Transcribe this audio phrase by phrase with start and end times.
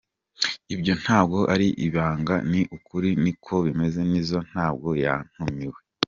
[0.73, 5.79] Ibyo ntabwo ari ibanga, ni ukuri, niko bimeze, Nizzo ntabwo yatumiwe.